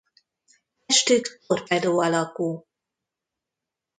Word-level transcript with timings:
Testük 0.85 1.41
torpedó 1.47 1.99
alakú. 2.01 2.65